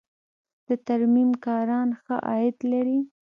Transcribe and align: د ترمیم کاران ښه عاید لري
د 0.67 0.69
ترمیم 0.87 1.29
کاران 1.45 1.89
ښه 2.01 2.15
عاید 2.27 2.57
لري 2.71 2.99